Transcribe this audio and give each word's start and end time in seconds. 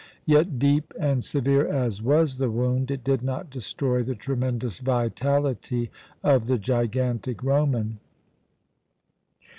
Yet 0.25 0.57
deep 0.57 0.95
and 0.99 1.23
severe 1.23 1.67
as 1.67 2.01
was 2.01 2.37
the 2.37 2.49
wound, 2.49 2.89
it 2.89 3.03
did 3.03 3.21
not 3.21 3.51
destroy 3.51 4.01
the 4.01 4.15
tremendous 4.15 4.79
vitality 4.79 5.91
of 6.23 6.47
the 6.47 6.57
gigantic 6.57 7.43
Roman. 7.43 7.99